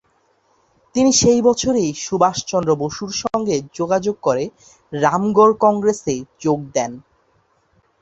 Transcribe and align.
তিনি 0.95 1.11
সেই 1.13 1.41
বছরেই 1.41 1.89
সুভাষ 1.97 2.37
চন্দ্র 2.45 2.71
বসুর 2.75 3.11
সঙ্গে 3.23 3.55
যোগাযোগ 3.73 4.15
করে 4.21 4.43
রামগড় 4.93 5.53
কংগ্রেসে 5.63 6.15
যোগ 6.39 6.59
দেন। 6.73 6.91